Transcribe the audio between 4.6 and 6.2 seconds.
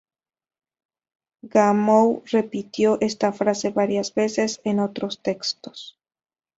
en otros textos.